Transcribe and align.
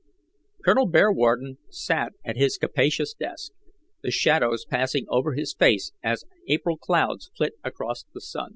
Col. 0.65 0.87
Bearwarden 0.87 1.59
sat 1.69 2.13
at 2.25 2.35
his 2.35 2.57
capacious 2.57 3.13
desk, 3.13 3.51
the 4.01 4.09
shadows 4.09 4.65
passing 4.65 5.05
over 5.09 5.33
his 5.35 5.53
face 5.53 5.91
as 6.01 6.25
April 6.47 6.75
clouds 6.75 7.29
flit 7.37 7.53
across 7.63 8.03
the 8.11 8.19
sun. 8.21 8.49